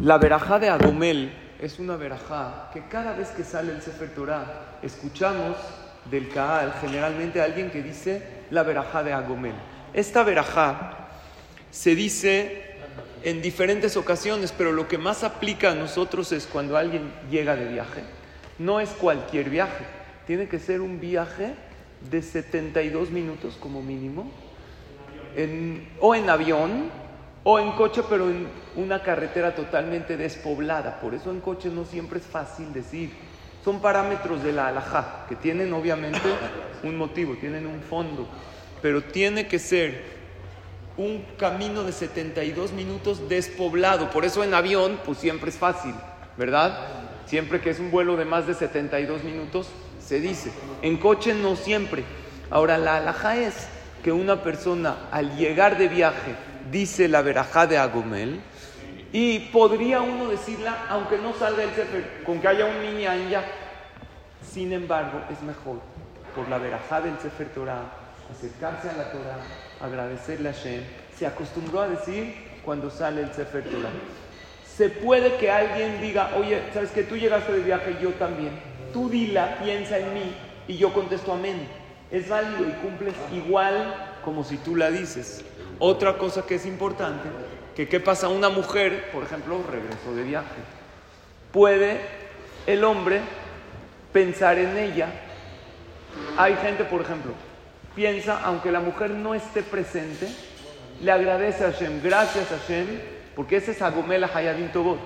[0.00, 4.78] La verajá de Agomel es una verajá que cada vez que sale el Sefer Torah
[4.82, 5.56] escuchamos
[6.10, 9.54] del Kaal generalmente alguien que dice la verajá de Agomel.
[9.94, 11.08] Esta verajá
[11.70, 12.74] se dice
[13.22, 17.66] en diferentes ocasiones, pero lo que más aplica a nosotros es cuando alguien llega de
[17.66, 18.02] viaje.
[18.58, 19.84] No es cualquier viaje,
[20.26, 21.54] tiene que ser un viaje
[22.10, 24.30] de 72 minutos como mínimo,
[26.00, 26.90] o en avión,
[27.44, 30.98] o en coche, pero en una carretera totalmente despoblada.
[31.00, 33.12] Por eso en coche no siempre es fácil decir.
[33.62, 36.20] Son parámetros de la alajá, que tienen obviamente
[36.82, 38.26] un motivo, tienen un fondo,
[38.82, 40.14] pero tiene que ser
[40.96, 44.10] un camino de 72 minutos despoblado.
[44.10, 45.94] Por eso en avión, pues siempre es fácil,
[46.36, 46.78] ¿verdad?
[47.26, 49.68] Siempre que es un vuelo de más de 72 minutos,
[49.98, 50.50] se dice.
[50.82, 52.04] En coche no siempre.
[52.50, 53.66] Ahora, la alajá es
[54.02, 56.34] que una persona al llegar de viaje
[56.70, 58.40] dice la verajá de Agomel,
[59.12, 62.98] y podría uno decirla aunque no salga el Sefer, con que haya un
[63.30, 63.44] ya.
[64.42, 65.80] Sin embargo, es mejor
[66.34, 67.84] por la verajá del Sefer Torah,
[68.30, 69.38] acercarse a la Torah,
[69.80, 70.82] agradecerle a Shem.
[71.16, 72.34] Se acostumbró a decir
[72.64, 73.90] cuando sale el Sefer Torah.
[74.76, 77.96] Se puede que alguien diga, oye, ¿sabes que tú llegaste de viaje?
[78.02, 78.50] Yo también.
[78.92, 80.34] Tú dila, piensa en mí
[80.66, 81.68] y yo contesto amén.
[82.10, 85.44] Es válido y cumples igual como si tú la dices.
[85.78, 87.28] Otra cosa que es importante,
[87.74, 90.62] que qué pasa una mujer, por ejemplo, regresó de viaje.
[91.52, 92.00] Puede
[92.66, 93.20] el hombre
[94.12, 95.08] pensar en ella.
[96.36, 97.32] Hay gente, por ejemplo,
[97.94, 100.28] piensa, aunque la mujer no esté presente,
[101.00, 102.86] le agradece a Hashem, gracias a Hashem,
[103.34, 105.00] porque ese es Agomela Hayadin Tobot.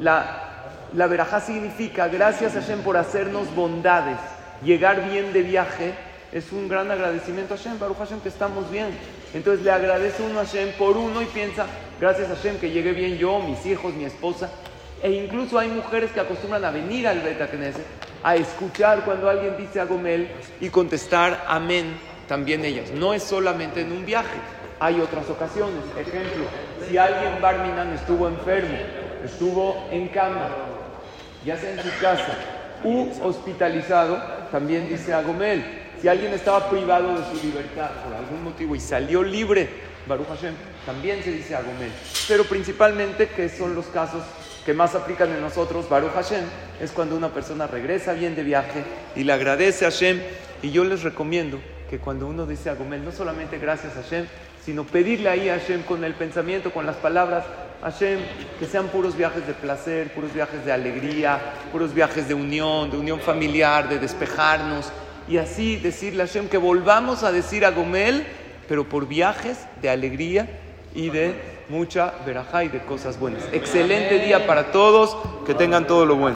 [0.00, 4.18] La, la verajá significa gracias a Hashem por hacernos bondades,
[4.62, 5.94] llegar bien de viaje,
[6.34, 8.88] es un gran agradecimiento a Hashem, Baruch Hashem que estamos bien.
[9.32, 11.64] Entonces le agradece uno a Hashem por uno y piensa,
[12.00, 14.50] gracias a Hashem que llegué bien yo, mis hijos, mi esposa.
[15.00, 17.86] E incluso hay mujeres que acostumbran a venir al Beta Knesset
[18.24, 20.28] a escuchar cuando alguien dice a Gomel
[20.60, 21.94] y contestar amén
[22.26, 22.90] también ellas.
[22.90, 24.38] No es solamente en un viaje,
[24.80, 25.84] hay otras ocasiones.
[25.96, 26.46] Ejemplo,
[26.88, 28.76] si alguien Barminan estuvo enfermo,
[29.24, 30.48] estuvo en cama,
[31.44, 32.34] ya sea en su casa,
[32.82, 35.83] u hospitalizado, también dice a Gomel.
[36.04, 39.70] Si alguien estaba privado de su libertad por algún motivo y salió libre,
[40.06, 40.52] Baruch Hashem,
[40.84, 41.90] también se dice Agomel.
[42.28, 44.22] Pero principalmente, que son los casos
[44.66, 46.44] que más aplican en nosotros, Baruch Hashem,
[46.78, 48.84] es cuando una persona regresa bien de viaje
[49.16, 50.20] y le agradece a Hashem.
[50.60, 54.26] Y yo les recomiendo que cuando uno dice Agomel, no solamente gracias a Hashem,
[54.62, 57.46] sino pedirle ahí a Hashem con el pensamiento, con las palabras,
[57.80, 58.18] Hashem,
[58.58, 61.40] que sean puros viajes de placer, puros viajes de alegría,
[61.72, 64.92] puros viajes de unión, de unión familiar, de despejarnos,
[65.28, 68.24] y así decirle a Hashem que volvamos a decir a Gomel,
[68.68, 70.48] pero por viajes de alegría
[70.94, 71.34] y de
[71.68, 73.42] mucha verajá y de cosas buenas.
[73.52, 76.32] Excelente día para todos, que tengan todo lo bueno.